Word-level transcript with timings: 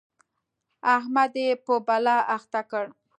احمد 0.95 1.33
يې 1.43 1.49
په 1.65 1.73
بلا 1.87 2.17
اخته 2.35 2.61
کړ. 2.71 2.85